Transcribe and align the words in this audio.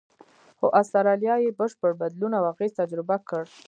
خو 0.59 0.67
استرالیا 0.81 1.35
یې 1.43 1.57
بشپړ 1.59 1.91
بدلون 2.01 2.31
او 2.39 2.43
اغېز 2.51 2.71
تجربه 2.79 3.15
کړ. 3.29 3.43